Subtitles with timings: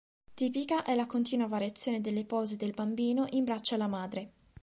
[0.33, 4.31] Tipica è la continua variazione delle pose del Bambino in braccio alla madre.